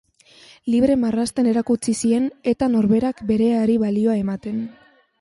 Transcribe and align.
Libre 0.75 0.95
marrazten 1.01 1.51
erakutsi 1.51 1.95
zien 1.99 2.27
eta 2.55 2.73
norberak 2.79 3.25
bereari 3.33 3.81
balioa 3.87 4.21
ematen. 4.27 4.63